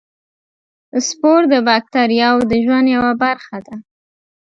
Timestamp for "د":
1.51-1.53, 2.51-2.53